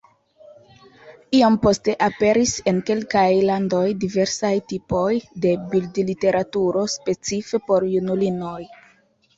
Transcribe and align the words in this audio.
Iom 1.39 1.57
poste 1.65 1.93
aperis 2.05 2.55
en 2.71 2.81
kelkaj 2.89 3.27
landoj 3.51 3.83
diversaj 4.05 4.53
tipoj 4.73 5.11
de 5.45 5.53
bildliteraturo 5.75 6.89
specife 6.99 7.63
por 7.71 7.89
junulinoj. 7.97 8.61